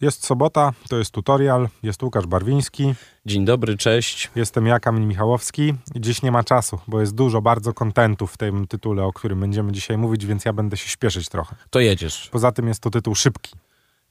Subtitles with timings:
[0.00, 2.94] Jest sobota, to jest tutorial, jest Łukasz Barwiński,
[3.26, 4.30] Dzień dobry, cześć.
[4.36, 5.74] jestem ja, Kamil Michałowski.
[5.96, 9.72] Dziś nie ma czasu, bo jest dużo bardzo kontentu w tym tytule, o którym będziemy
[9.72, 11.56] dzisiaj mówić, więc ja będę się śpieszyć trochę.
[11.70, 12.28] To jedziesz.
[12.32, 13.52] Poza tym jest to tytuł szybki.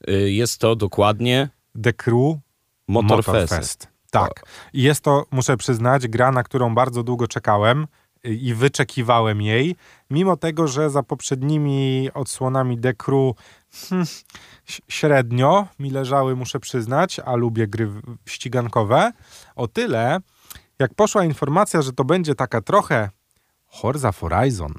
[0.08, 1.48] Y, Jest to dokładnie
[1.82, 2.36] The Crew
[2.88, 3.88] Motorfest.
[4.10, 4.42] Tak.
[4.72, 7.86] I jest to, muszę przyznać, gra, na którą bardzo długo czekałem
[8.24, 9.76] i wyczekiwałem jej,
[10.10, 13.36] mimo tego, że za poprzednimi odsłonami Crew
[13.72, 14.06] hmm,
[14.88, 17.90] średnio mi leżały, muszę przyznać, a lubię gry
[18.26, 19.12] ścigankowe.
[19.56, 20.18] O tyle,
[20.78, 23.10] jak poszła informacja, że to będzie taka trochę
[23.72, 24.74] Forza Horizon,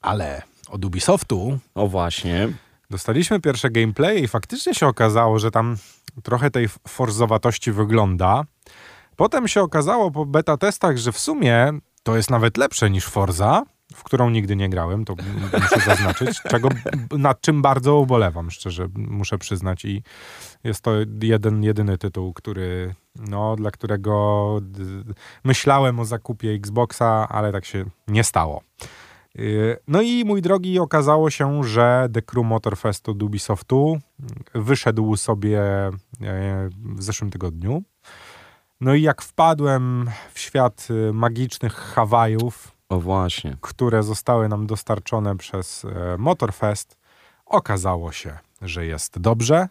[0.00, 2.48] ale od Ubisoftu, O właśnie.
[2.90, 5.76] Dostaliśmy pierwsze gameplay i faktycznie się okazało, że tam
[6.22, 8.44] trochę tej forzowatości wygląda.
[9.16, 13.62] Potem się okazało po beta testach, że w sumie to jest nawet lepsze niż Forza,
[13.94, 15.14] w którą nigdy nie grałem, to
[15.60, 16.68] muszę zaznaczyć, czego,
[17.18, 20.02] nad czym bardzo ubolewam, szczerze muszę przyznać i
[20.64, 20.90] jest to
[21.22, 24.60] jeden, jedyny tytuł, który, no, dla którego
[25.44, 28.62] myślałem o zakupie Xboxa, ale tak się nie stało.
[29.34, 33.98] Yy, No i mój drogi, okazało się, że The Crew Motorfest od Ubisoftu
[34.54, 35.90] wyszedł sobie e,
[36.96, 37.82] w zeszłym tygodniu.
[38.82, 43.56] No i jak wpadłem w świat y, magicznych Hawajów, O właśnie.
[43.60, 46.96] które zostały nam dostarczone przez e, Motorfest,
[47.46, 49.68] okazało się, że jest dobrze.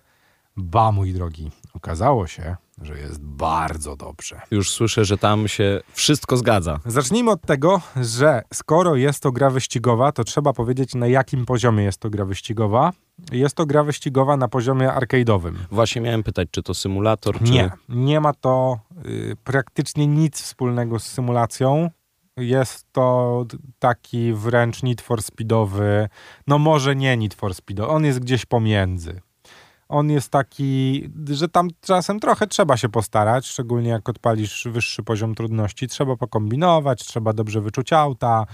[0.57, 4.41] Ba, mój drogi, okazało się, że jest bardzo dobrze.
[4.51, 6.79] Już słyszę, że tam się wszystko zgadza.
[6.85, 11.83] Zacznijmy od tego, że skoro jest to gra wyścigowa, to trzeba powiedzieć na jakim poziomie
[11.83, 12.91] jest to gra wyścigowa.
[13.31, 15.53] Jest to gra wyścigowa na poziomie arcade'owym.
[15.71, 17.51] Właśnie miałem pytać, czy to symulator, czy...
[17.51, 21.89] Nie, nie ma to y, praktycznie nic wspólnego z symulacją.
[22.37, 23.45] Jest to
[23.79, 26.09] taki wręcz Need for Speedowy,
[26.47, 29.21] no może nie Need for Speedowy, on jest gdzieś pomiędzy.
[29.91, 35.35] On jest taki, że tam czasem trochę trzeba się postarać, szczególnie jak odpalisz wyższy poziom
[35.35, 35.87] trudności.
[35.87, 38.45] Trzeba pokombinować, trzeba dobrze wyczuć auta,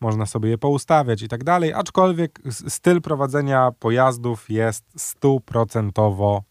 [0.00, 1.72] można sobie je poustawiać i tak dalej.
[1.72, 6.42] Aczkolwiek styl prowadzenia pojazdów jest stuprocentowo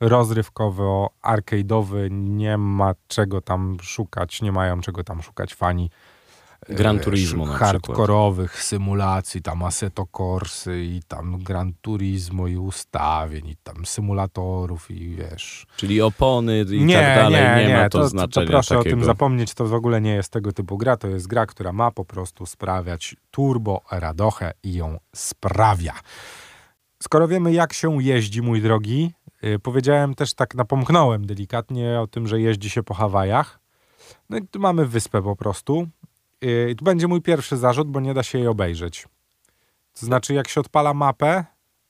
[0.00, 5.90] rozrywkowo, arcade'owy, nie ma czego tam szukać, nie mają czego tam szukać fani.
[6.68, 7.70] Gran Turismo na przykład.
[7.70, 15.08] Hardkorowych symulacji, tam Assetto Corsy i tam Gran Turismo i ustawień i tam symulatorów i
[15.08, 15.66] wiesz...
[15.76, 17.66] Czyli opony i tak dalej.
[17.66, 18.96] Nie, ma to, to, znaczenia to proszę takiego.
[18.96, 21.72] o tym zapomnieć, to w ogóle nie jest tego typu gra, to jest gra, która
[21.72, 25.94] ma po prostu sprawiać turbo radochę i ją sprawia.
[27.02, 32.26] Skoro wiemy, jak się jeździ, mój drogi, yy, powiedziałem też tak, napomknąłem delikatnie o tym,
[32.26, 33.60] że jeździ się po Hawajach.
[34.30, 35.88] No i tu mamy wyspę po prostu.
[36.42, 39.06] Yy, tu będzie mój pierwszy zarzut, bo nie da się jej obejrzeć.
[40.00, 41.44] To znaczy, jak się odpala mapę,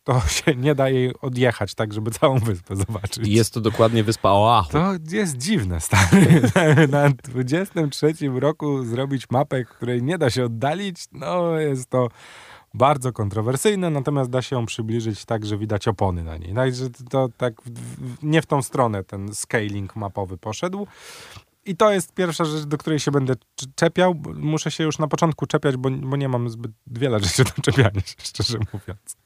[0.04, 3.28] to się nie da jej odjechać, tak, żeby całą wyspę zobaczyć.
[3.28, 4.72] I Jest to dokładnie wyspa Oahu.
[4.72, 6.42] To jest dziwne, stary.
[6.88, 12.08] Na 23 roku zrobić mapę, której nie da się oddalić, no jest to
[12.74, 16.54] bardzo kontrowersyjne, natomiast da się ją przybliżyć tak, że widać opony na niej.
[16.54, 17.54] Także to, tak
[18.22, 20.86] nie w tą stronę ten scaling mapowy poszedł.
[21.68, 24.14] I to jest pierwsza rzecz, do której się będę cz- czepiał.
[24.34, 28.00] Muszę się już na początku czepiać, bo, bo nie mam zbyt wiele rzeczy do czepiania
[28.22, 29.16] szczerze mówiąc.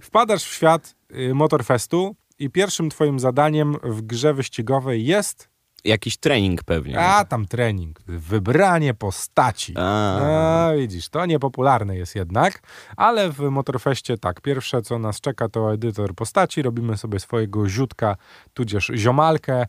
[0.00, 5.48] Wpadasz w świat y, Motorfestu i pierwszym twoim zadaniem w grze wyścigowej jest,
[5.84, 7.00] Jakiś trening pewnie.
[7.00, 9.74] a tam trening, wybranie postaci.
[9.76, 10.68] A.
[10.68, 12.62] A, widzisz, to niepopularne jest jednak,
[12.96, 18.16] ale w Motorfeście tak, pierwsze co nas czeka to edytor postaci, robimy sobie swojego ziutka,
[18.54, 19.66] tudzież ziomalkę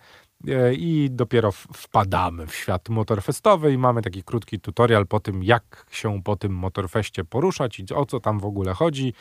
[0.77, 6.23] i dopiero wpadamy w świat motorfestowy i mamy taki krótki tutorial po tym, jak się
[6.23, 9.13] po tym Motorfeście poruszać i o co tam w ogóle chodzi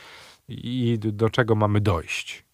[0.48, 2.44] i do czego mamy dojść.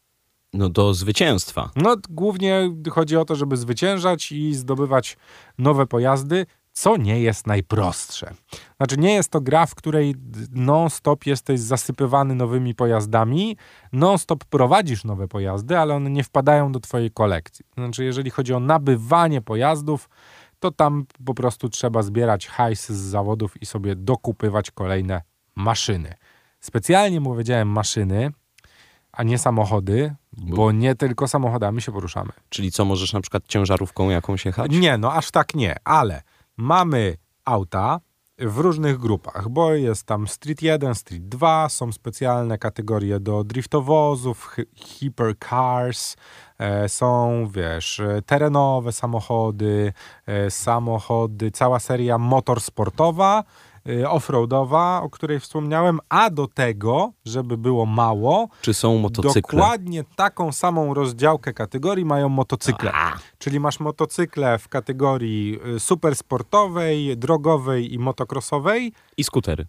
[0.52, 1.70] No do zwycięstwa.
[1.76, 5.16] No, głównie chodzi o to, żeby zwyciężać i zdobywać
[5.58, 8.34] nowe pojazdy, co nie jest najprostsze.
[8.76, 10.14] Znaczy, nie jest to gra, w której
[10.50, 13.56] non-stop jesteś zasypywany nowymi pojazdami,
[13.92, 17.64] non-stop prowadzisz nowe pojazdy, ale one nie wpadają do twojej kolekcji.
[17.75, 20.08] Znaczy, jeżeli chodzi o nabywanie pojazdów,
[20.58, 25.22] to tam po prostu trzeba zbierać hajs z zawodów i sobie dokupywać kolejne
[25.56, 26.14] maszyny.
[26.60, 28.32] Specjalnie mu powiedziałem maszyny,
[29.12, 32.32] a nie samochody, bo nie tylko samochodami się poruszamy.
[32.49, 34.72] Czyli co, możesz na przykład ciężarówką jakąś jechać?
[34.72, 36.22] Nie, no aż tak nie, ale
[36.56, 38.00] mamy auta
[38.38, 44.46] w różnych grupach, bo jest tam Street 1, Street 2, są specjalne kategorie do driftowozów,
[44.46, 46.16] hy- hypercars,
[46.58, 49.92] e, są, wiesz, e, terenowe samochody,
[50.26, 53.44] e, samochody, cała seria motorsportowa
[54.08, 59.58] offroadowa, o której wspomniałem, a do tego, żeby było mało, Czy są motocykle?
[59.58, 62.92] dokładnie taką samą rozdziałkę kategorii mają motocykle.
[62.94, 68.92] A, Czyli masz motocykle w kategorii y, supersportowej, drogowej i motocrossowej.
[69.16, 69.66] I skutery.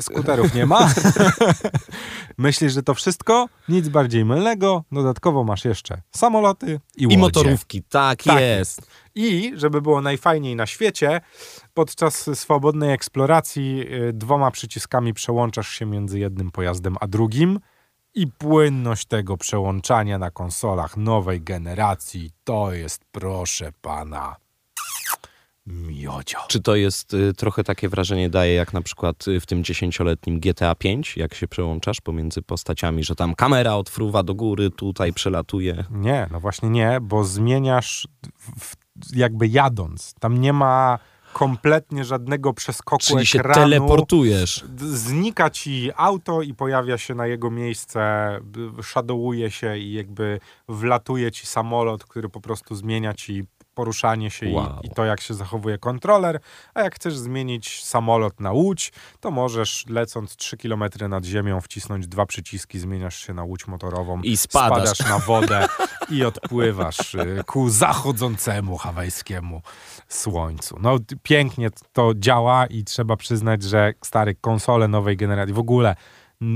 [0.00, 0.94] Skuterów nie ma.
[2.38, 3.48] Myślisz, że to wszystko?
[3.68, 4.84] Nic bardziej mylnego.
[4.92, 7.18] Dodatkowo masz jeszcze samoloty i, I łodzie.
[7.18, 8.90] motorówki, tak, Tak jest.
[9.14, 11.20] I żeby było najfajniej na świecie,
[11.74, 17.60] podczas swobodnej eksploracji y, dwoma przyciskami przełączasz się między jednym pojazdem a drugim.
[18.14, 24.36] I płynność tego przełączania na konsolach nowej generacji to jest, proszę pana,
[25.66, 26.38] miodzio.
[26.48, 30.40] Czy to jest y, trochę takie wrażenie daje, jak na przykład y, w tym dziesięcioletnim
[30.40, 35.84] GTA 5, jak się przełączasz pomiędzy postaciami, że tam kamera odfruwa do góry, tutaj przelatuje.
[35.90, 38.08] Nie, no właśnie nie, bo zmieniasz
[38.60, 38.74] w,
[39.16, 40.14] jakby jadąc.
[40.20, 40.98] Tam nie ma
[41.32, 43.60] kompletnie żadnego przeskoku Czyli się ekranu.
[43.62, 44.64] teleportujesz.
[44.78, 48.00] Znika ci auto i pojawia się na jego miejsce,
[48.42, 53.44] b- shadowuje się i jakby wlatuje ci samolot, który po prostu zmienia ci
[53.80, 54.80] poruszanie się Wow.
[54.82, 56.40] i, i to, jak się zachowuje kontroler.
[56.74, 62.06] A jak chcesz zmienić samolot na łódź, to możesz lecąc 3 km nad ziemią wcisnąć
[62.06, 64.88] dwa przyciski, zmieniasz się na łódź motorową, I spadasz.
[64.98, 65.66] spadasz na wodę
[66.10, 69.62] i odpływasz y, ku zachodzącemu hawajskiemu
[70.08, 70.76] słońcu.
[70.80, 75.96] No pięknie to działa i trzeba przyznać, że stary konsole nowej generacji, w ogóle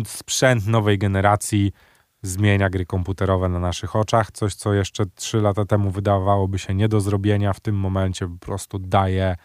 [0.06, 1.73] sprzęt nowej generacji
[2.22, 4.31] zmienia gry komputerowe na naszych oczach.
[4.31, 8.46] Coś, co jeszcze 3 lata temu wydawałoby się nie do zrobienia, w tym momencie po
[8.46, 9.37] prostu daje.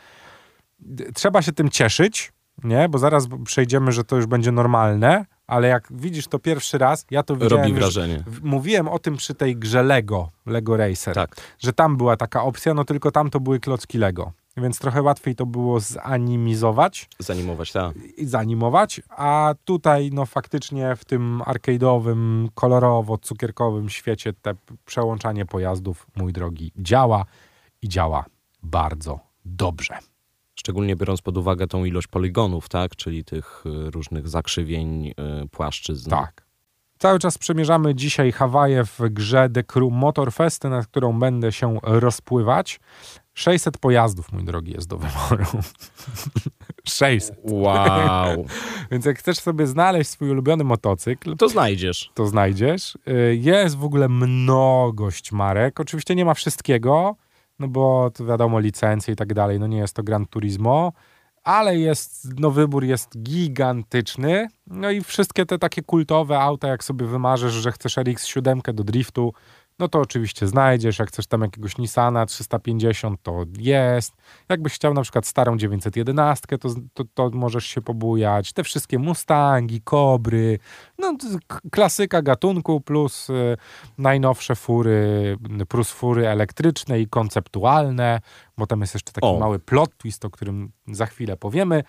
[1.13, 2.33] Trzeba się tym cieszyć,
[2.63, 2.89] nie?
[2.89, 7.23] Bo zaraz przejdziemy, że to już będzie normalne, ale jak widzisz to pierwszy raz, ja
[7.23, 8.23] to widziałem Robi wrażenie.
[8.43, 11.35] Mówiłem o tym przy tej grze Lego, Lego Racer, Tak.
[11.59, 15.35] że tam była taka opcja, no tylko tam to były klocki Lego, więc trochę łatwiej
[15.35, 17.95] to było zanimizować Zanimować, tak.
[18.23, 24.55] zanimować, a tutaj no faktycznie w tym arcade'owym, kolorowo-cukierkowym świecie te
[24.85, 27.25] przełączanie pojazdów, mój drogi, działa
[27.81, 28.25] i działa
[28.63, 29.97] bardzo dobrze.
[30.55, 32.95] Szczególnie biorąc pod uwagę tą ilość poligonów, tak?
[32.95, 35.13] Czyli tych y, różnych zakrzywień, y,
[35.51, 36.09] płaszczyzn.
[36.09, 36.45] Tak.
[36.97, 42.79] Cały czas przemierzamy dzisiaj Hawaje w grze The Crew Motorfest, nad którą będę się rozpływać.
[43.37, 45.45] 600 pojazdów, mój drogi, jest do wyboru.
[46.87, 47.35] 600.
[47.43, 48.45] Wow.
[48.91, 52.11] Więc jak chcesz sobie znaleźć swój ulubiony motocykl, To znajdziesz.
[52.13, 52.97] to znajdziesz.
[53.07, 55.79] Y, Jest w ogóle mnogość marek.
[55.79, 57.15] Oczywiście nie ma wszystkiego,
[57.59, 60.93] no bo to wiadomo, licencje i tak dalej, no nie jest to Gran Turismo,
[61.43, 64.47] ale jest, no wybór jest gigantyczny.
[64.67, 69.33] No i wszystkie te takie kultowe auta, jak sobie wymarzysz, że chcesz RX-7 do driftu,
[69.79, 70.99] no to oczywiście znajdziesz.
[70.99, 74.13] Jak chcesz tam jakiegoś Nissana 350, to jest.
[74.49, 78.53] Jakbyś chciał na przykład starą 911, to, to, to możesz się pobujać.
[78.53, 80.59] Te wszystkie Mustangi, Kobry,
[80.99, 81.17] no
[81.71, 83.57] klasyka gatunku plus y,
[83.97, 88.21] najnowsze fury, y, plus fury elektryczne i konceptualne,
[88.57, 89.39] bo tam jest jeszcze taki O.
[89.39, 91.83] mały plot twist, o którym za chwilę powiemy.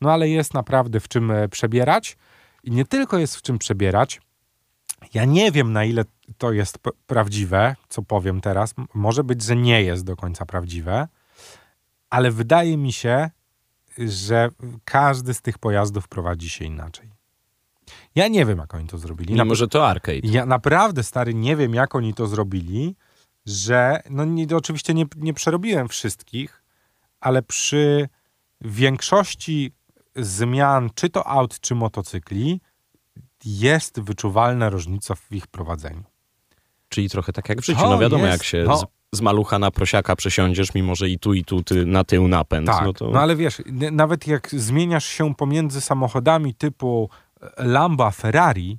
[0.00, 2.16] No ale jest naprawdę w czym e, przebierać
[2.64, 4.20] i nie tylko jest w czym przebierać.
[5.14, 6.04] Ja nie wiem, na ile
[6.38, 8.74] to jest prawdziwe, co powiem teraz.
[8.94, 11.08] Może być, że nie jest do końca prawdziwe,
[12.10, 13.30] ale wydaje mi się,
[13.98, 14.48] że
[14.84, 17.10] każdy z tych pojazdów prowadzi się inaczej.
[18.14, 19.34] Ja nie wiem, jak oni to zrobili.
[19.34, 20.20] Mimo, że to arcade.
[20.22, 22.96] Ja naprawdę, stary, nie wiem, jak oni to zrobili,
[23.46, 26.62] że, no nie, oczywiście nie, nie przerobiłem wszystkich,
[27.20, 28.08] ale przy
[28.60, 29.72] większości
[30.16, 32.60] zmian, czy to aut, czy motocykli,
[33.44, 36.02] jest wyczuwalna różnica w ich prowadzeniu.
[36.88, 37.80] Czyli trochę tak jak w życiu.
[37.80, 38.76] To No wiadomo, jest, jak się no.
[38.76, 42.28] z, z malucha na prosiaka przesiądziesz, mimo że i tu, i tu ty, na tył
[42.28, 42.66] napęd.
[42.66, 48.10] Tak, no to no ale wiesz, nawet jak zmieniasz się pomiędzy samochodami typu e, Lamba,
[48.10, 48.78] Ferrari,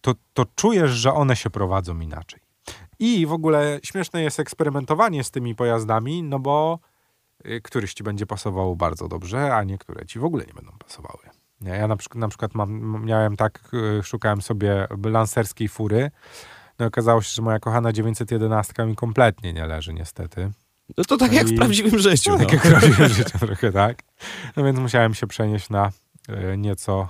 [0.00, 2.40] to, to czujesz, że one się prowadzą inaczej.
[2.98, 6.78] I w ogóle śmieszne jest eksperymentowanie z tymi pojazdami, no bo
[7.46, 11.33] y, któryś ci będzie pasował bardzo dobrze, a niektóre ci w ogóle nie będą pasowały.
[11.70, 13.60] Ja na przykład, na przykład mam, miałem tak,
[13.98, 16.10] y, szukałem sobie lancerskiej fury,
[16.78, 20.50] no okazało się, że moja kochana 911 mi kompletnie nie leży niestety.
[20.98, 22.30] no to tak jak w I- prawdziwym życiu.
[22.30, 24.02] No, No, tak jak w prawdziwym życiu trochę, tak.
[24.56, 25.90] No więc musiałem się przenieść na
[26.28, 27.08] e, nieco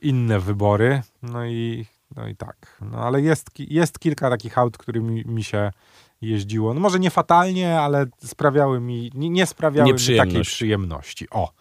[0.00, 1.02] inne wybory.
[1.22, 1.86] No i,
[2.16, 2.78] no i tak.
[2.80, 5.70] No ale jest, jest kilka takich aut, którymi mi się
[6.20, 6.74] jeździło.
[6.74, 11.30] No może nie fatalnie, ale sprawiały mi, nie, nie sprawiały mi takiej przyjemności.
[11.30, 11.52] O.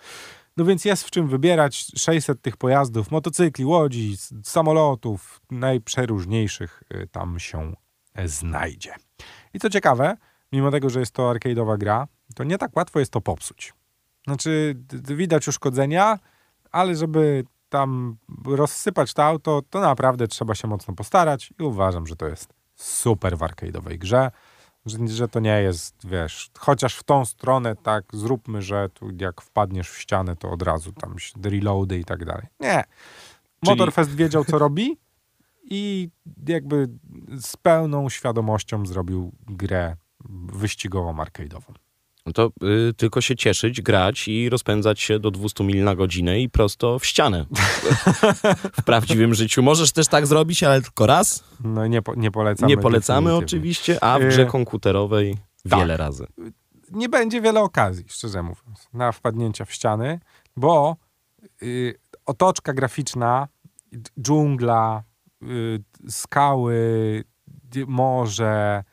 [0.58, 7.40] No więc jest w czym wybierać 600 tych pojazdów, motocykli, łodzi, samolotów, najprzeróżniejszych y, tam
[7.40, 7.74] się
[8.14, 8.96] e, znajdzie.
[9.54, 10.18] I co ciekawe,
[10.52, 13.74] mimo tego, że jest to arcade'owa gra, to nie tak łatwo jest to popsuć.
[14.28, 16.20] Znaczy, widać uszkodzenia,
[16.72, 22.16] ale żeby tam rozsypać to auto, to naprawdę trzeba się mocno postarać i uważam, że
[22.16, 24.32] to jest super w arcade'owej grze,
[24.90, 29.42] że, że to nie jest, wiesz, chociaż w tą stronę tak zróbmy, że tu jak
[29.42, 32.48] wpadniesz w ścianę, to od razu tam się reloady i tak dalej.
[32.60, 32.84] Nie.
[33.66, 34.98] Czyli- Motorfest wiedział, co robi
[35.64, 36.10] i
[36.48, 36.88] jakby
[37.40, 39.96] z pełną świadomością zrobił grę
[40.54, 41.74] wyścigową arcade'ową.
[42.28, 42.52] No to
[42.90, 47.00] y, tylko się cieszyć, grać i rozpędzać się do 200 mil na godzinę i prosto
[47.00, 47.46] w ścianę.
[48.74, 51.44] w prawdziwym życiu możesz też tak zrobić, ale tylko raz.
[51.64, 52.70] No nie, po, nie polecamy.
[52.70, 55.38] Nie polecamy oczywiście, a w grze Y, komputerowej
[55.70, 55.80] tak.
[55.80, 56.28] wiele razy.
[56.92, 60.20] nie będzie wiele okazji, szczerze mówiąc, na wpadnięcia w ściany,
[60.58, 60.96] bo
[61.64, 63.48] y, otoczka graficzna,
[64.22, 65.04] dżungla,
[65.44, 67.24] y, skały,
[67.88, 68.84] morze,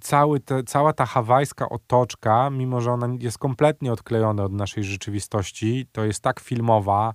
[0.00, 5.86] cały te, cała ta hawajska otoczka, mimo że ona jest kompletnie odklejona od naszej rzeczywistości,
[5.92, 7.14] to jest tak filmowa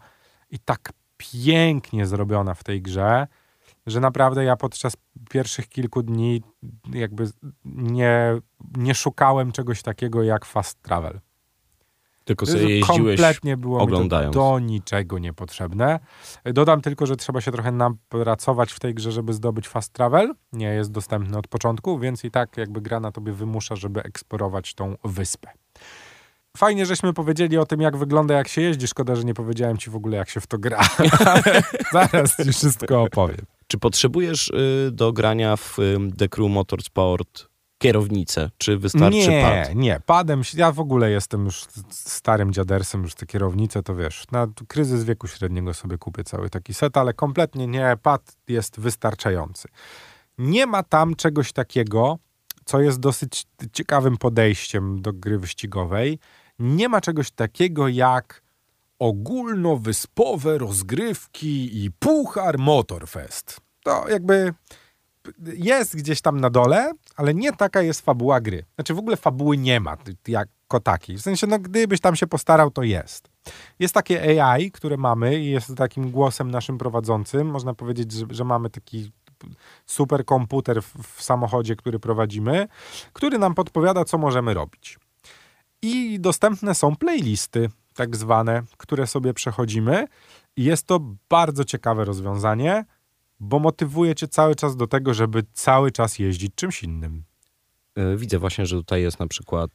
[0.50, 3.28] i tak pięknie zrobiona w tej grze,
[3.88, 4.94] że naprawdę ja podczas
[5.30, 6.44] pierwszych kilku dni
[6.94, 7.30] jakby
[7.66, 8.40] nie,
[8.78, 11.20] nie szukałem czegoś takiego jak fast travel.
[12.28, 13.18] Tylko sobie jeździłeś.
[13.18, 14.36] Kompletnie było oglądając.
[14.36, 16.00] mi to do niczego niepotrzebne.
[16.46, 20.34] Dodam tylko, że trzeba się trochę napracować w tej grze, żeby zdobyć fast travel.
[20.54, 24.74] Nie jest dostępny od początku, więc i tak jakby gra na tobie wymusza, żeby eksplorować
[24.74, 25.50] tą wyspę.
[26.58, 28.88] Fajnie, żeśmy powiedzieli o tym, jak wygląda, jak się jeździ.
[28.88, 30.80] Szkoda, że nie powiedziałem ci w ogóle, jak się w to gra.
[31.20, 33.46] Ale zaraz ci wszystko opowiem.
[33.68, 38.50] Czy potrzebujesz y, do grania w y, The Crew Motorsport kierownicę?
[38.58, 39.76] Czy wystarczy nie, pad?
[39.76, 44.24] nie, padem, się- ja w ogóle jestem już starym dziadersem, już te kierownice, to wiesz,
[44.32, 49.68] na kryzys wieku średniego sobie kupię cały taki set, ale kompletnie nie, pad jest wystarczający.
[50.38, 52.20] Nie ma tam czegoś takiego,
[52.66, 56.20] co jest dosyć ciekawym podejściem do gry wyścigowej.
[56.60, 58.42] Nie ma czegoś takiego jak
[59.00, 63.62] ogólnowyspowe rozgrywki i puchar Motorfest.
[63.84, 64.54] To jakby
[65.54, 68.66] jest gdzieś tam na dole, ale nie taka jest fabuła gry.
[68.76, 71.18] Znaczy w ogóle fabuły nie ma jako takiej.
[71.18, 73.30] W sensie, no gdybyś tam się postarał, to jest.
[73.80, 77.48] Jest takie AI, które mamy i jest takim głosem naszym prowadzącym.
[77.48, 79.12] Można powiedzieć, że, że mamy taki
[79.86, 82.68] super komputer w, w samochodzie, który prowadzimy,
[83.14, 85.00] który nam podpowiada, co możemy robić.
[85.82, 90.08] I dostępne są playlisty, tak zwane, które sobie przechodzimy.
[90.56, 92.86] I jest to bardzo ciekawe rozwiązanie,
[93.40, 97.24] bo motywuje cię cały czas do tego, żeby cały czas jeździć czymś innym.
[97.98, 99.72] Y, Widzę właśnie, że tutaj jest na przykład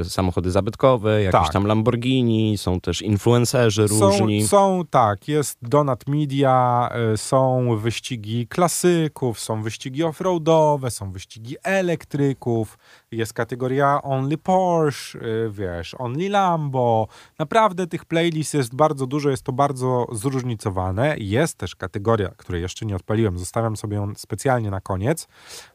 [0.00, 1.52] y, samochody zabytkowe, jakieś Tak.
[1.52, 4.42] tam Lamborghini, są też influencerzy różni.
[4.42, 11.56] Są, są tak, jest Donut Media, y, są wyścigi klasyków, są wyścigi offroadowe, są wyścigi
[11.62, 12.78] elektryków,
[13.10, 17.08] jest kategoria Only Porsche, y, wiesz, Only Lambo.
[17.38, 21.14] Naprawdę tych playlist jest bardzo dużo, jest to bardzo zróżnicowane.
[21.18, 25.28] Jest też kategoria, której jeszcze nie odpaliłem, zostawiam sobie ją specjalnie na koniec.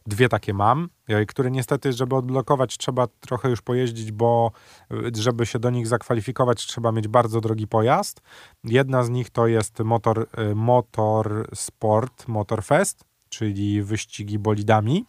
[0.07, 0.89] Dwie takie mam,
[1.27, 4.51] które niestety, żeby odblokować, trzeba trochę już pojeździć, bo
[4.91, 8.21] y, żeby się do nich zakwalifikować, trzeba mieć bardzo drogi pojazd.
[8.63, 15.05] Jedna z nich to jest motor, y, motor Sport Motorfest, czyli wyścigi bolidami,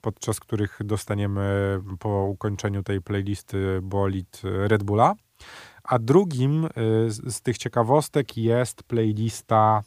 [0.00, 5.14] podczas których dostaniemy po ukończeniu tej playlisty bolid y, Red Bulla.
[5.84, 6.68] A drugim
[7.18, 9.82] z tych ciekawostek jest playlista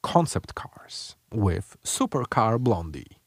[0.00, 3.17] Concept Cars with Supercar Blondie.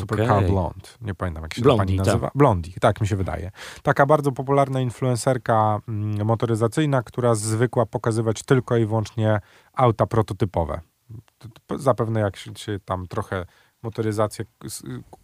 [0.00, 0.50] Supercar Okej.
[0.50, 0.88] Blonde.
[1.00, 2.06] Nie pamiętam, jak się Blondie, pani tak.
[2.06, 2.30] nazywa.
[2.34, 3.50] Blondie, tak mi się wydaje.
[3.82, 9.40] Taka bardzo popularna influencerka mm, motoryzacyjna, która zwykła pokazywać tylko i wyłącznie
[9.74, 10.80] auta prototypowe.
[11.38, 12.52] To- to Zapewne jak się,
[12.84, 13.46] tam trochę
[13.82, 14.44] motoryzację,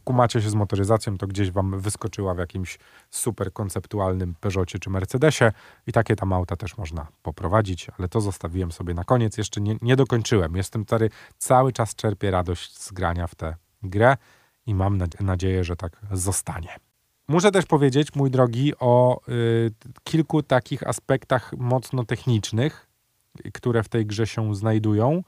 [0.04, 2.78] kumacie się z motoryzacją, to gdzieś wam wyskoczyła w jakimś
[3.10, 5.52] super konceptualnym Peugeocie czy Mercedesie
[5.86, 9.38] i takie tam auta też można poprowadzić, ale to zostawiłem sobie na koniec.
[9.38, 10.56] Jeszcze nie, nie dokończyłem.
[10.56, 14.16] Jestem stary, cały czas czerpię radość z grania w tę grę
[14.66, 16.76] i mam nadzie- nadzieję, że tak zostanie.
[17.28, 19.70] Muszę też powiedzieć, mój drogi, o y,
[20.04, 22.88] kilku takich aspektach mocno technicznych,
[23.54, 25.22] które w tej grze się znajdują,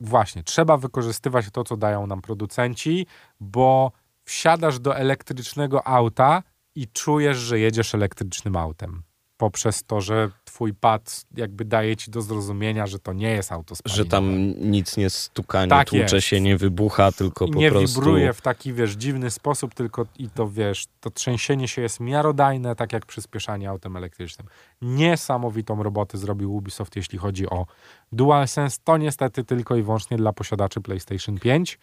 [0.00, 3.06] właśnie trzeba wykorzystywać to, co dają nam producenci,
[3.40, 3.92] bo
[4.24, 6.42] wsiadasz do elektrycznego auta
[6.74, 9.02] i czujesz, że jedziesz elektrycznym autem.
[9.40, 13.74] Poprzez to, że twój pad jakby daje ci do zrozumienia, że to nie jest auto
[13.74, 14.10] Że spalinowe.
[14.10, 14.30] tam
[14.70, 16.26] nic nie stuka, nie Tak tłucze jest.
[16.26, 18.00] się, nie wybucha, tylko I po nie prostu...
[18.00, 22.76] wibruje w taki, wiesz, dziwny sposób, tylko i to, wiesz, to trzęsienie się jest miarodajne,
[22.76, 24.46] tak jak przyspieszanie autem elektrycznym.
[24.82, 27.66] Niesamowitą robotę zrobił Ubisoft, jeśli chodzi o
[28.12, 28.78] DualSense.
[28.84, 31.78] To niestety tylko i wyłącznie dla posiadaczy PlayStation 5.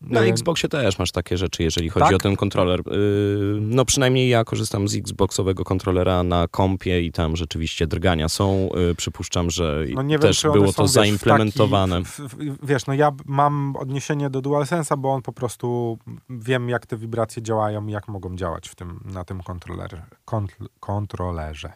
[0.00, 2.16] Na Y, Xboxie też masz takie rzeczy, jeżeli chodzi Tak?
[2.16, 2.82] o ten kontroler.
[2.86, 8.68] Yy, No przynajmniej ja korzystam z Xboxowego kontrolera na kompie i tam rzeczywiście drgania są.
[8.74, 11.96] Yy, Przypuszczam, że No nie wiem, też było są, to wiesz, w zaimplementowane.
[12.02, 15.98] Taki, w, w, wiesz, no ja mam odniesienie do DualSense'a, bo on po prostu
[16.30, 20.64] wiem, jak te wibracje działają i jak mogą działać w tym, na tym kontroler, kontl,
[20.80, 21.72] kontrolerze.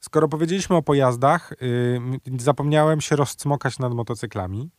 [0.00, 4.70] Skoro powiedzieliśmy o pojazdach, yy, zapomniałem się rozcmokać nad motocyklami,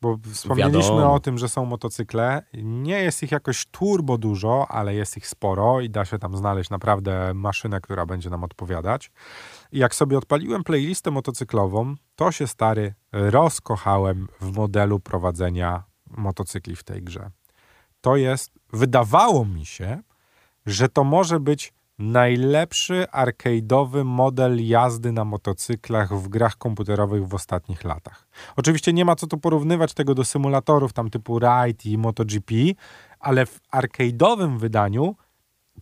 [0.00, 1.14] bo wspomnieliśmy Wiadomo.
[1.14, 2.42] o tym, że są motocykle.
[2.62, 6.70] Nie jest ich jakoś turbo dużo, ale jest ich sporo i da się tam znaleźć
[6.70, 9.10] naprawdę maszynę, która będzie nam odpowiadać.
[9.72, 16.84] I jak sobie odpaliłem playlistę motocyklową, to się stary rozkochałem w modelu prowadzenia motocykli w
[16.84, 17.30] tej grze.
[18.00, 20.02] To jest, wydawało mi się,
[20.66, 27.84] że to może być najlepszy arcade'owy model jazdy na motocyklach w grach komputerowych w ostatnich
[27.84, 28.28] latach.
[28.56, 32.54] Oczywiście nie ma co tu porównywać tego do symulatorów tam typu Ride i MotoGP,
[33.20, 35.14] ale w arcade'owym wydaniu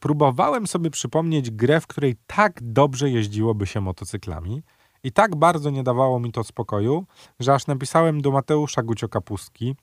[0.00, 4.62] próbowałem sobie przypomnieć grę, w której tak dobrze jeździłoby się motocyklami
[5.02, 7.07] i tak bardzo nie dawało mi to spokoju,
[7.40, 9.76] że aż napisałem do Mateusza Gucio Kapustki,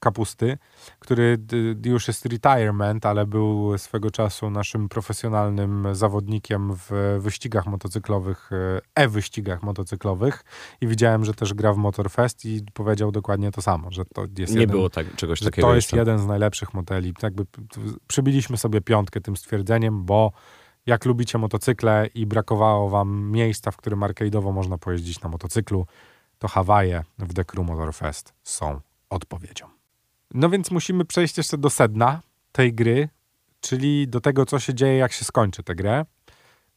[0.00, 0.58] Kapusty,
[0.98, 1.38] który
[1.84, 9.62] już jest retirement, ale był swego czasu naszym profesjonalnym zawodnikiem w wyścigach motocyklowych, e, e-wyścigach
[9.62, 10.44] motocyklowych
[10.80, 14.54] i widziałem, że też gra w Motorfest i powiedział dokładnie to samo, że to jest
[14.54, 17.14] Nie jeden, było tak, czegoś takiego to jest jeden z najlepszych modeli.
[17.22, 17.46] Jakby
[18.06, 20.32] przybiliśmy sobie piątkę tym stwierdzeniem, bo
[20.86, 25.86] jak lubicie motocykle i brakowało wam miejsca, w którym arcade'owo można pojeździć na motocyklu,
[26.38, 29.79] to Hawaje w The Crew Motorfest są odpowiedzią.
[30.34, 32.20] No więc musimy przejść jeszcze do sedna
[32.52, 33.08] tej gry,
[33.60, 36.04] czyli do tego, co się dzieje, jak się skończy tę grę.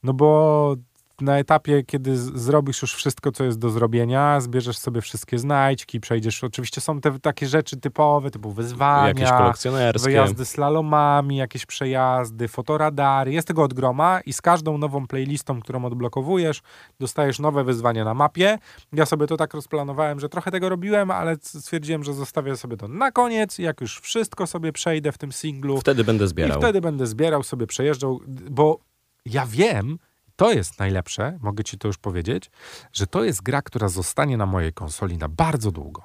[0.03, 0.75] No bo
[1.23, 6.43] na etapie, kiedy zrobisz już wszystko, co jest do zrobienia, zbierzesz sobie wszystkie znajdźki, przejdziesz.
[6.43, 10.09] Oczywiście są te takie rzeczy typowe, typu wyzwania, Jakieś kolekcjonerskie.
[10.09, 13.31] wyjazdy slalomami, jakieś przejazdy, fotoradary.
[13.33, 16.61] Jest tego od groma i z każdą nową playlistą, którą odblokowujesz,
[16.99, 18.57] dostajesz nowe wyzwania na mapie.
[18.93, 22.87] Ja sobie to tak rozplanowałem, że trochę tego robiłem, ale stwierdziłem, że zostawię sobie to
[22.87, 23.57] na koniec.
[23.59, 26.59] Jak już wszystko sobie przejdę w tym singlu, Wtedy będę i zbierał.
[26.61, 28.19] wtedy będę zbierał, sobie przejeżdżał,
[28.51, 28.79] bo
[29.25, 29.97] ja wiem,
[30.35, 32.51] to jest najlepsze, mogę ci to już powiedzieć,
[32.93, 36.03] że to jest gra, która zostanie na mojej konsoli na bardzo długo.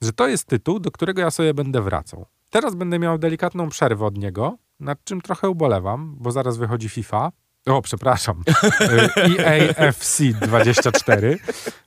[0.00, 2.26] Że to jest tytuł, do którego ja sobie będę wracał.
[2.50, 7.32] Teraz będę miał delikatną przerwę od niego, nad czym trochę ubolewam, bo zaraz wychodzi FIFA.
[7.66, 8.42] O, przepraszam.
[8.80, 11.38] Y, EA FC 24.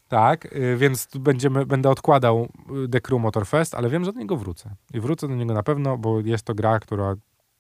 [0.08, 2.48] Tak, y, więc będziemy, będę odkładał
[2.86, 4.76] y, The Crew Motorfest, ale wiem, że do niego wrócę.
[4.94, 7.16] I wrócę do niego na pewno, bo jest to gra, która,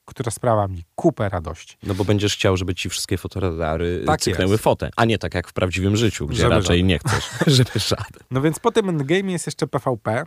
[0.06, 1.78] która sprawia mi kupę radości.
[1.84, 4.63] No bo będziesz chciał, żeby ci wszystkie fotoradary Tak cyknęły jest.
[4.63, 6.88] fotę, a nie tak jak w prawdziwym życiu, gdzie Żeby raczej żaden.
[6.88, 8.22] nie chcesz, żeby żaden.
[8.32, 10.24] No więc po tym endgame jest jeszcze PvP,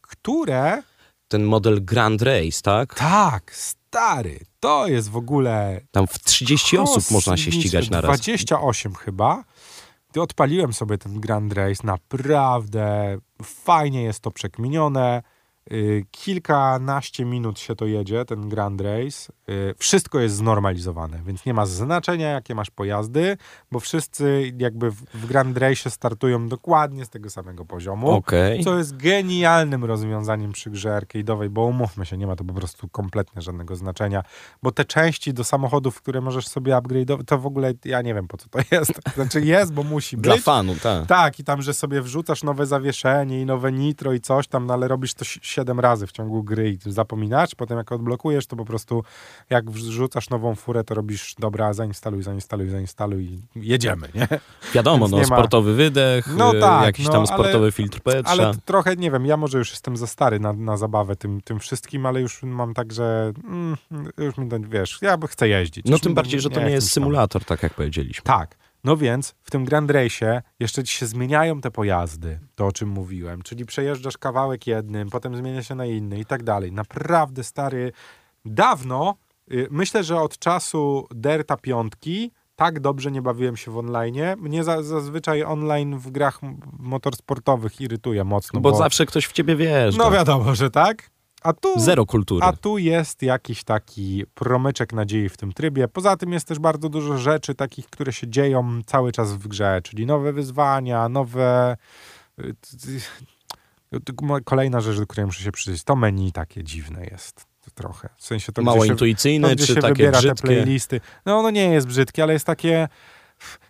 [0.00, 0.82] które...
[1.28, 2.94] Ten model Grand Race, tak?
[2.94, 5.80] Tak, stary, to jest w ogóle...
[5.90, 8.08] Tam w 30 osób można się ścigać na raz.
[8.08, 9.44] 28 chyba.
[10.12, 15.22] Ty odpaliłem sobie ten Grand Race, naprawdę fajnie jest to przekminione.
[15.72, 19.32] Y, Kilkanaście minut się to jedzie, ten Grand Race.
[19.48, 23.36] Y, Wszystko jest znormalizowane, więc nie ma znaczenia, jakie masz pojazdy,
[23.72, 28.10] bo wszyscy jakby w, Grand Race startują dokładnie z tego samego poziomu.
[28.10, 28.64] Okej.
[28.64, 32.88] Co jest genialnym rozwiązaniem przy grze arcade'owej, bo umówmy się, nie ma to po prostu
[32.88, 34.22] kompletnie żadnego znaczenia,
[34.62, 38.28] bo te części do samochodów, które możesz sobie upgrade'ować, to w ogóle ja nie wiem
[38.28, 38.92] po co to jest.
[39.14, 40.44] Znaczy jest, bo musi Dla być.
[40.44, 41.06] fanu, tak.
[41.06, 44.74] Tak, i tam, że sobie wrzucasz nowe zawieszenie i nowe nitro i coś tam, no
[44.74, 45.24] ale robisz to
[45.58, 49.04] si- 7 razy w ciągu gry i zapominasz, potem jak odblokujesz, to po prostu
[49.50, 54.28] jak wrzucasz nową furę, to robisz dobra, zainstaluj, zainstaluj, zainstaluj i jedziemy, nie?
[54.74, 57.72] Wiadomo, Więc no, nie ma- sportowy wydech, No y, tak, jakiś no, tam ale- sportowy
[57.72, 58.32] filtr powietrza.
[58.32, 61.58] Ale trochę, nie wiem, ja może już jestem za stary na, na zabawę tym, tym
[61.58, 63.76] wszystkim, ale już mam tak, że mm,
[64.18, 65.86] już mi to, wiesz, ja chcę jeździć.
[65.90, 68.24] No tym bardziej, że to nie jestem jest symulator, tak jak powiedzieliśmy.
[68.24, 68.56] Tak.
[68.88, 72.88] No więc w tym Grand Race'ie jeszcze ci się zmieniają te pojazdy, to o czym
[72.88, 76.72] mówiłem, czyli przejeżdżasz kawałek jednym, potem zmienia się na inny i tak dalej.
[76.72, 77.92] Naprawdę stary,
[78.44, 79.14] dawno,
[79.52, 84.16] y, myślę, że od czasu Derta piątki tak dobrze nie bawiłem się w online.
[84.38, 86.40] Mnie za, zazwyczaj online w grach
[86.78, 88.60] motorsportowych irytuje mocno.
[88.60, 90.04] bo, zawsze ktoś w ciebie wjeżdża.
[90.04, 91.10] No wiadomo, że tak.
[91.42, 92.46] A tu, Zero kultury.
[92.46, 95.88] a tu jest jakiś taki promyczek nadziei w tym trybie.
[95.88, 99.80] Poza tym jest też bardzo dużo rzeczy takich, które się dzieją cały czas w grze,
[99.84, 101.76] czyli nowe wyzwania, nowe...
[102.40, 102.54] y,
[104.44, 108.08] Kolejna rzecz, do której muszę się przyjrzeć, to menu takie dziwne jest trochę.
[108.16, 110.42] W sensie to, Mało gdzie się, intuicyjne, to, czy się takie wybiera te brzydkie?
[110.42, 111.00] playlisty.
[111.26, 112.88] No ono nie jest brzydkie, ale jest takie...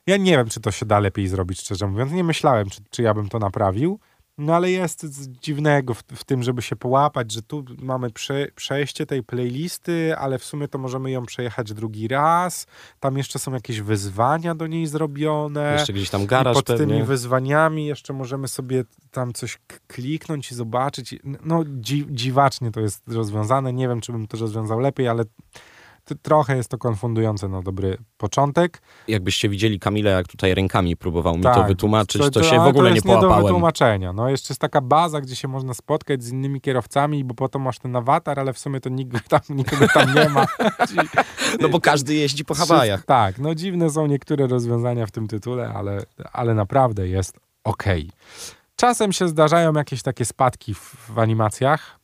[0.07, 2.12] Ja nie wiem, czy to się da lepiej zrobić, szczerze mówiąc.
[2.12, 3.98] Nie myślałem, czy, czy ja bym to naprawił.
[4.38, 5.07] No ale jest
[5.40, 10.38] dziwnego w, w tym, żeby się połapać, że tu mamy prze, przejście tej playlisty, ale
[10.38, 12.66] w sumie to możemy ją przejechać drugi raz.
[13.01, 15.72] Tam jeszcze są jakieś wyzwania do niej zrobione.
[15.72, 16.87] Jeszcze gdzieś tam I garaż pod pewnie.
[16.87, 21.14] tymi wyzwaniami jeszcze możemy sobie tam coś kliknąć i zobaczyć.
[21.44, 23.72] No dzi, dziwacznie to jest rozwiązane.
[23.72, 25.24] Nie wiem, czy bym to rozwiązał lepiej, ale
[26.14, 28.83] trochę jest to konfundujące na dobry początek.
[29.09, 32.73] Jakbyście widzieli Kamila, jak tutaj rękami próbował mi Tak, to wytłumaczyć, to, się w ogóle
[32.73, 33.44] to nie jest nie do połapałem.
[33.44, 34.12] wytłumaczenia.
[34.12, 37.79] No jeszcze jest taka baza, gdzie się można spotkać z innymi kierowcami, bo potem masz
[37.79, 40.47] ten awatar, ale w sumie to nikt tam, nikogo tam nie ma.
[41.61, 43.05] No bo każdy jeździ po Hawajach.
[43.05, 48.11] Tak, no dziwne są niektóre rozwiązania w tym tytule, ale, ale naprawdę jest okej.
[48.77, 51.97] Czasem się zdarzają jakieś takie spadki w, w animacjach,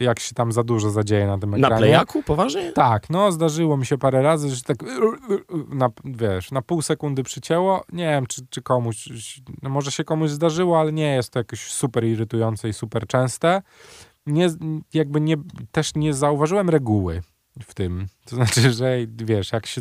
[0.00, 1.74] jak się tam za dużo zadzieje na tym ekranie.
[1.74, 2.22] Na playaku?
[2.22, 2.72] Poważnie?
[2.72, 4.76] Tak, no zdarzyło mi się parę razy, że tak
[5.68, 7.84] na, wiesz, na pół sekundy przycięło.
[7.92, 9.08] Nie wiem, czy, czy komuś,
[9.62, 13.62] no może się komuś zdarzyło, ale nie jest to jakoś super irytujące i super częste.
[14.26, 14.48] Nie,
[14.94, 15.36] jakby nie,
[15.72, 17.22] też nie zauważyłem reguły
[17.62, 18.06] w tym.
[18.24, 19.80] To znaczy, że wiesz, jak się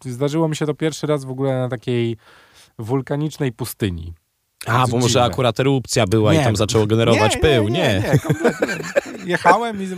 [0.00, 2.16] zdarzyło mi się to pierwszy raz w ogóle na takiej
[2.78, 4.14] wulkanicznej pustyni.
[4.66, 5.24] A, bo może Dziwne.
[5.24, 6.40] akurat erupcja była Nie.
[6.40, 7.68] i tam zaczęło generować pył.
[7.68, 7.78] Nie.
[7.78, 8.18] Nie, nie.
[9.26, 9.86] Jechałem i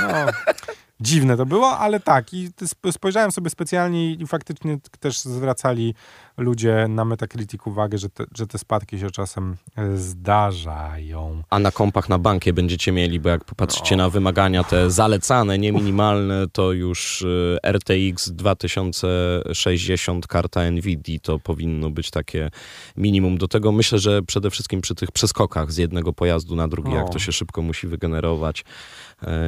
[0.00, 0.08] no,
[1.00, 2.34] dziwne to było, ale tak.
[2.34, 5.94] I sp- spojrzałem sobie specjalnie i faktycznie też zwracali
[6.36, 11.42] ludzie na Metacritic uwagę, że te, że te spadki się czasem e, zdarzają.
[11.50, 14.02] A na kompach na bankie będziecie mieli, bo jak popatrzycie No.
[14.04, 21.90] na wymagania te zalecane, nie minimalne, to już y, RTX 2060 karta Nvidia to powinno
[21.90, 22.50] być takie
[22.96, 23.38] minimum.
[23.38, 26.96] Do tego myślę, że przede wszystkim przy tych przeskokach z jednego pojazdu na drugi, No.
[26.96, 28.64] jak to się szybko musi wygenerować.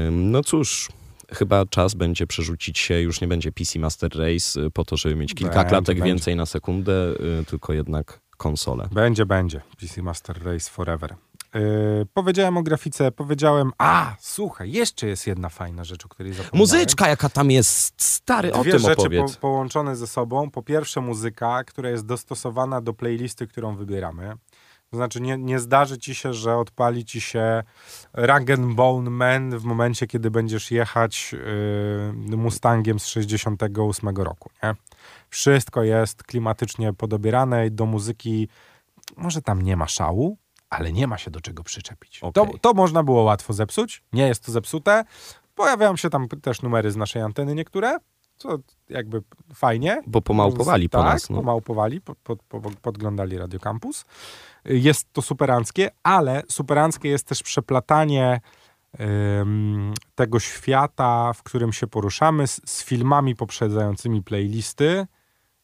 [0.08, 0.88] Ym, No cóż,
[1.32, 5.16] chyba czas będzie przerzucić się, już nie będzie PC Master Race y, po to, żeby
[5.16, 6.04] mieć kilka Będzie, klatek będzie.
[6.04, 6.92] więcej na sekundę,
[7.40, 8.88] y, tylko jednak konsole.
[8.92, 9.60] Będzie, będzie.
[9.80, 11.14] PC Master Race Forever.
[11.54, 13.72] Yy, powiedziałem o grafice, powiedziałem...
[13.78, 16.58] A, słuchaj, jeszcze jest jedna fajna rzecz, o której zapomniałem.
[16.58, 20.50] Muzyczka, jaka tam jest, stary, o Dwie tym rzeczy po, połączone ze sobą.
[20.50, 24.34] Po pierwsze muzyka, która jest dostosowana do playlisty, którą wybieramy.
[24.90, 27.62] To znaczy nie, nie zdarzy ci się, że odpali ci się
[28.12, 31.32] Rag and Bone Man w momencie, kiedy będziesz jechać
[32.28, 34.50] yy, Mustangiem z 68 roku.
[34.62, 34.74] Nie?
[35.30, 38.48] Wszystko jest klimatycznie podobierane i do muzyki
[39.16, 40.38] może tam nie ma szału,
[40.70, 42.20] ale nie ma się do czego przyczepić.
[42.20, 42.60] To, Okej.
[42.60, 44.02] to można było łatwo zepsuć.
[44.12, 45.04] Nie jest to zepsute.
[45.54, 47.98] Pojawiają się tam też numery z naszej anteny niektóre,
[48.36, 49.22] co jakby
[49.54, 50.02] fajnie.
[50.06, 51.30] Bo pomałpowali po tak, nas.
[51.30, 51.36] No.
[51.36, 54.04] pomałpowali, po, po, po, podglądali Radio Campus.
[54.68, 58.40] Jest to superanckie, ale superanckie jest też przeplatanie
[60.14, 65.06] tego świata, w którym się poruszamy z, z filmami poprzedzającymi playlisty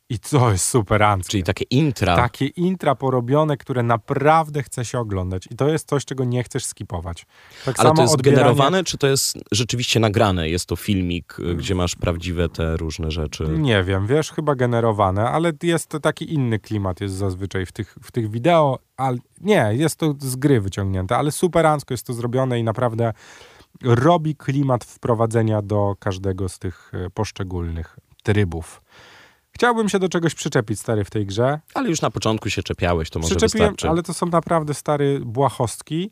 [0.08, 1.30] i co jest superanckie.
[1.30, 2.16] Czyli takie intra.
[2.16, 5.48] Takie intra porobione, które naprawdę chce się oglądać.
[5.50, 7.26] I to jest coś, czego nie chcesz skipować.
[7.64, 10.48] Tak Ale to jest odbieranie- generowane, czy to jest rzeczywiście nagrane?
[10.48, 13.44] Jest to filmik, y, gdzie masz prawdziwe te różne rzeczy.
[13.58, 17.96] Nie wiem, wiesz, chyba generowane, ale jest to taki inny klimat jest zazwyczaj w tych,
[18.02, 22.58] w tych wideo, ale nie, jest to z gry wyciągnięte, ale superancko jest to zrobione
[22.60, 23.12] i naprawdę
[23.82, 28.82] robi klimat wprowadzenia do każdego z tych e, poszczególnych trybów.
[29.54, 31.60] Chciałbym się do czegoś przyczepić, stary, w tej grze.
[31.74, 33.88] Ale już na początku się czepiałeś, to może wystarczy.
[33.88, 36.10] ale to są naprawdę stare błahostki.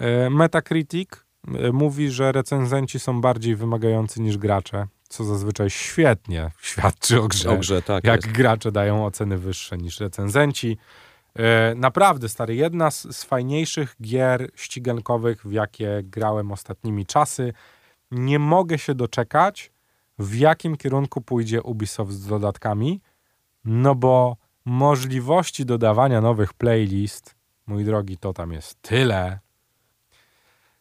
[0.00, 1.08] E, Metacritic
[1.48, 7.50] e, mówi, że recenzenci są bardziej wymagający niż gracze, co zazwyczaj świetnie świadczy o grze.
[7.50, 8.36] O grze, tak jak jest.
[8.36, 10.78] gracze dają oceny wyższe niż recenzenci.
[11.36, 17.52] E, naprawdę, stary, jedna z, z fajniejszych gier ścigankowych, w jakie grałem ostatnimi czasy.
[18.10, 19.72] Nie mogę się doczekać,
[20.20, 23.00] w jakim kierunku pójdzie Ubisoft z dodatkami,
[23.64, 27.34] no bo możliwości dodawania nowych playlist,
[27.66, 29.38] mój drogi, to tam jest tyle.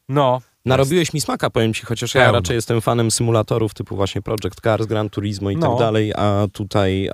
[0.09, 4.61] No, Narobiłeś mi smaka, powiem ci, chociaż ja raczej jestem fanem symulatorów typu właśnie Project
[4.63, 5.69] Cars, Gran Turismo i No.
[5.69, 7.09] tak dalej, a tutaj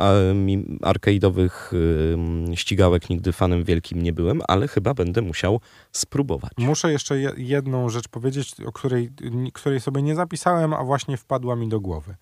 [0.82, 1.74] arcade'owych
[2.14, 5.60] ym, ścigałek nigdy fanem wielkim nie byłem, ale chyba będę musiał
[5.92, 6.52] spróbować.
[6.58, 9.10] Muszę jeszcze je- jedną rzecz powiedzieć, o której,
[9.54, 12.16] której sobie nie zapisałem, a właśnie wpadła mi do głowy.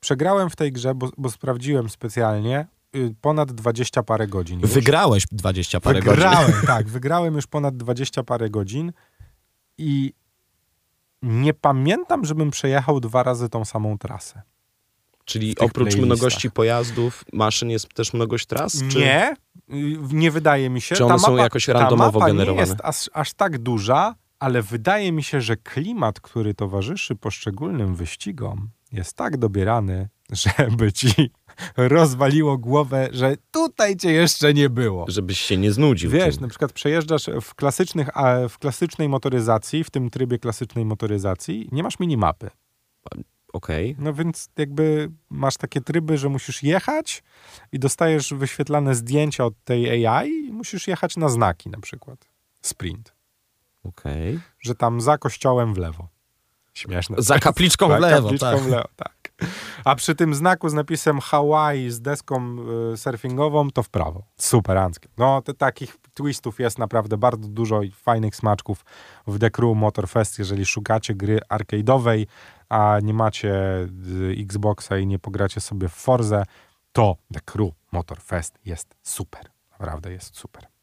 [0.00, 4.60] Przegrałem w tej grze, bo, bo sprawdziłem specjalnie, y, ponad 20 parę godzin.
[4.60, 4.70] już.
[4.70, 6.14] Wygrałeś 20 parę godzin.
[6.14, 8.92] wygrałem, tak, wygrałem już ponad 20 parę godzin
[9.78, 10.12] i
[11.22, 14.42] nie pamiętam, żebym przejechał dwa razy tą samą trasę.
[15.24, 16.04] Czyli oprócz playlistach.
[16.04, 18.82] mnogości pojazdów, maszyn jest też mnogość tras?
[18.90, 18.98] Czy...
[18.98, 19.36] Nie,
[19.70, 20.94] y, nie wydaje mi się.
[20.94, 22.66] Czy one są jakoś ta randomowo mapa generowane?
[22.66, 27.94] nie jest aż, aż tak duża, ale wydaje mi się, że klimat, który towarzyszy poszczególnym
[27.94, 30.08] wyścigom, jest tak dobierany,
[30.58, 31.30] żeby ci
[31.76, 35.04] rozwaliło głowę, że tutaj cię jeszcze nie było.
[35.08, 36.10] Żebyś się nie znudził.
[36.10, 36.42] Wiesz, tym.
[36.42, 38.08] na przykład przejeżdżasz w, klasycznych,
[38.48, 42.50] w klasycznej motoryzacji, w tym trybie klasycznej motoryzacji, nie masz minimapy.
[43.52, 43.96] Okej.
[43.98, 47.22] No więc jakby masz takie tryby, że musisz jechać
[47.72, 52.28] i dostajesz wyświetlane zdjęcia od tej AI i musisz jechać na znaki na przykład.
[52.62, 53.14] Sprint.
[53.84, 54.40] okej.
[54.60, 56.08] Że tam za kościołem w lewo.
[56.74, 57.16] Śmieszne.
[57.18, 58.60] Za kapliczką w lewo, kapliczką tak.
[58.60, 59.19] w lewo, tak.
[59.84, 62.56] A przy tym znaku z napisem Hawaii z deską
[62.92, 64.22] y, surfingową to w prawo.
[64.36, 65.08] Super, Anskie.
[65.18, 68.84] No, te, takich twistów jest naprawdę bardzo dużo i fajnych smaczków
[69.26, 72.26] w The Crew Motorfest, jeżeli szukacie gry arcade'owej,
[72.68, 73.54] a nie macie
[74.20, 76.44] y, Xboxa i nie pogracie sobie w Forze,
[76.92, 79.50] to The Crew Motorfest jest super.
[79.70, 80.79] Naprawdę jest super.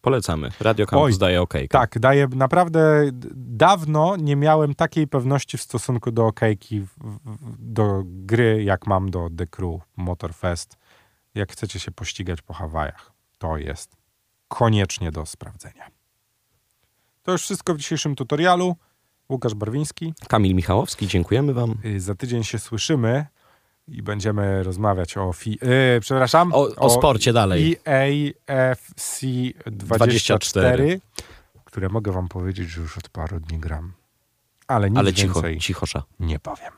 [0.00, 0.48] Polecamy.
[0.60, 1.68] Radio Campus Oj, daje okej.
[1.68, 3.10] Tak, daję naprawdę.
[3.36, 6.86] Dawno nie miałem takiej pewności w stosunku do okejki,
[7.58, 10.76] do gry, jak mam do The Crew Motorfest.
[11.34, 13.96] Jak chcecie się pościgać po Hawajach, to jest
[14.48, 15.86] koniecznie do sprawdzenia.
[17.22, 18.76] To już wszystko w dzisiejszym tutorialu.
[19.28, 20.14] Łukasz Barwiński.
[20.28, 21.74] Kamil Michałowski, dziękujemy wam.
[21.84, 23.26] Y, Za tydzień się słyszymy
[23.90, 27.76] i będziemy rozmawiać o fi- yy, przepraszam, O, o sporcie dalej.
[27.86, 29.20] EAFC
[29.66, 31.00] 24, 24,
[31.64, 33.92] które mogę wam powiedzieć, że już od paru dni gram.
[34.66, 36.02] Ale nic Ale cicho, więcej cichosza.
[36.20, 36.72] nie powiem.